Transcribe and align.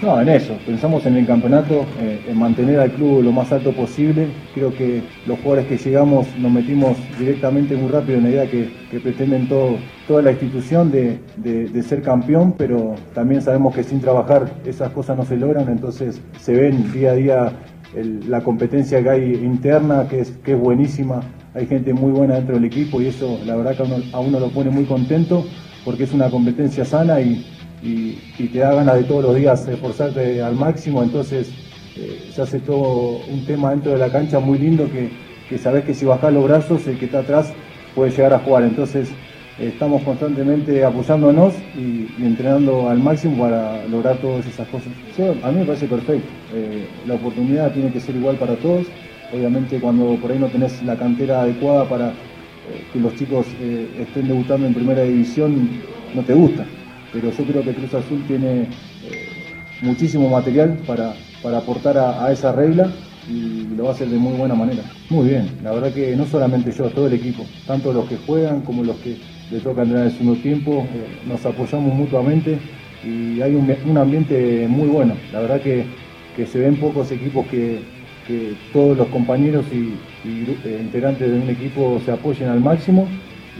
No, 0.00 0.20
en 0.20 0.28
eso, 0.28 0.56
pensamos 0.64 1.04
en 1.06 1.16
el 1.16 1.26
campeonato, 1.26 1.84
eh, 2.00 2.20
en 2.28 2.38
mantener 2.38 2.78
al 2.78 2.92
club 2.92 3.20
lo 3.20 3.32
más 3.32 3.50
alto 3.50 3.72
posible. 3.72 4.28
Creo 4.54 4.72
que 4.72 5.02
los 5.26 5.38
jugadores 5.40 5.66
que 5.66 5.76
llegamos 5.76 6.28
nos 6.38 6.52
metimos 6.52 6.96
directamente 7.18 7.74
muy 7.74 7.90
rápido 7.90 8.18
en 8.18 8.24
la 8.24 8.30
idea 8.30 8.46
que, 8.48 8.68
pretenden 9.02 9.48
toda 9.48 10.22
la 10.22 10.30
institución 10.30 10.92
de, 10.92 11.82
ser 11.82 12.02
campeón, 12.02 12.54
pero 12.56 12.94
también 13.12 13.42
sabemos 13.42 13.74
que 13.74 13.82
sin 13.82 14.00
trabajar 14.00 14.48
esas 14.64 14.90
cosas 14.92 15.16
no 15.16 15.24
se 15.24 15.36
logran, 15.36 15.68
entonces 15.68 16.20
se 16.38 16.52
ven 16.54 16.92
día 16.92 17.10
a 17.10 17.14
día 17.14 17.52
la 18.28 18.42
competencia 18.42 19.02
que 19.02 19.10
hay 19.10 19.34
interna, 19.34 20.06
que 20.08 20.20
es, 20.20 20.32
buenísima. 20.60 21.22
Hay 21.54 21.66
gente 21.66 21.92
muy 21.92 22.12
buena 22.12 22.36
dentro 22.36 22.54
del 22.54 22.64
equipo 22.64 23.00
y 23.00 23.06
eso 23.06 23.40
la 23.44 23.56
verdad 23.56 23.76
que 23.76 23.82
a 24.12 24.20
uno 24.20 24.38
lo 24.38 24.48
pone 24.50 24.70
muy 24.70 24.84
contento 24.84 25.44
porque 25.84 26.04
es 26.04 26.12
una 26.12 26.30
competencia 26.30 26.84
sana 26.84 27.20
y, 27.20 27.44
y- 27.80 28.48
te 28.48 28.58
da 28.58 28.74
ganas 28.74 28.96
de 28.96 29.04
todos 29.04 29.22
los 29.22 29.34
días 29.34 29.66
esforzarte 29.68 30.40
al 30.42 30.54
máximo, 30.54 31.02
entonces 31.02 31.54
eh, 31.96 32.26
se 32.30 32.42
hace 32.42 32.60
todo 32.60 33.24
un 33.26 33.44
tema 33.44 33.70
dentro 33.70 33.92
de 33.92 33.98
la 33.98 34.10
cancha 34.10 34.40
muy 34.40 34.58
lindo 34.58 34.88
que, 34.88 35.10
que 35.46 35.58
sabes 35.58 35.84
que 35.84 35.94
si 35.94 36.04
bajás 36.04 36.32
los 36.32 36.44
brazos 36.44 36.86
el 36.86 36.96
que 36.98 37.06
está 37.06 37.20
atrás 37.20 37.54
puede 37.94 38.10
llegar 38.10 38.32
a 38.34 38.38
jugar, 38.40 38.62
entonces 38.64 39.16
estamos 39.58 40.02
constantemente 40.04 40.84
apoyándonos 40.84 41.64
y, 41.74 42.22
entrenando 42.24 42.88
al 42.88 43.00
máximo 43.00 43.38
para 43.38 43.86
lograr 43.88 44.20
todas 44.20 44.46
esas 44.46 44.68
cosas. 44.68 44.92
A 45.42 45.50
mí 45.50 45.58
me 45.58 45.64
parece 45.66 45.88
perfecto, 45.88 46.32
Eh, 46.52 47.02
la 47.04 47.14
oportunidad 47.14 47.72
tiene 47.72 47.90
que 47.92 48.00
ser 48.00 48.14
igual 48.16 48.38
para 48.38 48.56
todos, 48.58 48.92
obviamente 49.30 49.80
cuando 49.80 50.18
por 50.20 50.30
ahí 50.32 50.38
no 50.38 50.48
tenés 50.50 50.82
la 50.82 50.96
cantera 50.96 51.42
adecuada 51.42 51.88
para 51.88 52.14
eh, 52.64 52.88
que 52.92 53.00
los 53.00 53.14
chicos 53.14 53.56
estén 53.58 54.26
debutando 54.28 54.66
en 54.66 54.74
primera 54.74 55.02
división 55.02 55.82
no 56.12 56.24
te 56.24 56.34
gusta. 56.34 56.77
Pero 57.12 57.30
yo 57.30 57.44
creo 57.44 57.62
que 57.62 57.74
Cruz 57.74 57.94
Azul 57.94 58.22
tiene 58.26 58.62
eh, 58.62 59.28
muchísimo 59.82 60.28
material 60.28 60.78
para, 60.86 61.14
para 61.42 61.58
aportar 61.58 61.96
a, 61.98 62.24
a 62.24 62.32
esa 62.32 62.52
regla 62.52 62.90
y 63.30 63.66
lo 63.76 63.84
va 63.84 63.90
a 63.90 63.92
hacer 63.92 64.08
de 64.08 64.16
muy 64.16 64.34
buena 64.34 64.54
manera. 64.54 64.82
Muy 65.10 65.28
bien, 65.28 65.48
la 65.62 65.72
verdad 65.72 65.92
que 65.92 66.16
no 66.16 66.26
solamente 66.26 66.72
yo, 66.72 66.88
todo 66.90 67.06
el 67.06 67.12
equipo, 67.14 67.44
tanto 67.66 67.92
los 67.92 68.08
que 68.08 68.16
juegan 68.16 68.62
como 68.62 68.84
los 68.84 68.96
que 68.96 69.16
le 69.50 69.60
toca 69.60 69.82
entrenar 69.82 70.06
el 70.06 70.12
segundo 70.12 70.40
tiempo, 70.40 70.86
eh, 70.94 71.26
nos 71.26 71.44
apoyamos 71.46 71.94
mutuamente 71.94 72.58
y 73.04 73.40
hay 73.40 73.54
un, 73.54 73.74
un 73.86 73.96
ambiente 73.98 74.66
muy 74.68 74.88
bueno. 74.88 75.14
La 75.32 75.40
verdad 75.40 75.60
que, 75.60 75.84
que 76.36 76.46
se 76.46 76.58
ven 76.58 76.76
pocos 76.76 77.10
equipos 77.10 77.46
que, 77.46 77.80
que 78.26 78.54
todos 78.72 78.96
los 78.96 79.08
compañeros 79.08 79.64
y, 79.72 79.94
y 80.28 80.58
eh, 80.64 80.78
integrantes 80.82 81.30
de 81.30 81.38
un 81.38 81.48
equipo 81.48 82.00
se 82.04 82.12
apoyen 82.12 82.48
al 82.48 82.60
máximo 82.60 83.08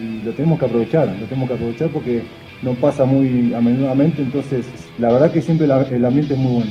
y 0.00 0.24
lo 0.24 0.32
tenemos 0.32 0.58
que 0.58 0.64
aprovechar, 0.64 1.08
lo 1.08 1.26
tenemos 1.26 1.48
que 1.48 1.54
aprovechar 1.54 1.88
porque 1.88 2.22
no 2.62 2.74
pasa 2.74 3.04
muy 3.04 3.52
a 3.54 3.60
menudamente, 3.60 4.22
entonces 4.22 4.66
la 4.98 5.12
verdad 5.12 5.30
que 5.30 5.42
siempre 5.42 5.66
la- 5.66 5.82
el 5.82 6.04
ambiente 6.04 6.34
es 6.34 6.40
muy 6.40 6.54
bueno. 6.54 6.70